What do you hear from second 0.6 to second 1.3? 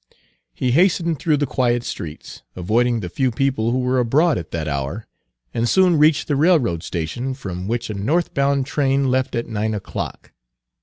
hastened